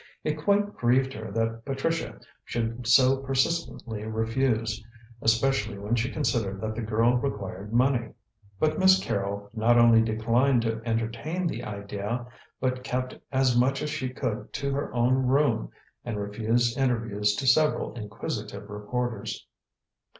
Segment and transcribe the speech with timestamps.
[0.23, 4.83] It quite grieved her that Patricia should so persistently refuse,
[5.21, 8.15] especially when she considered that the girl required money.
[8.59, 12.25] But Miss Carrol not only declined to entertain the idea,
[12.59, 15.69] but kept as much as she could to her own room
[16.03, 19.45] and refused interviews to several inquisitive reporters.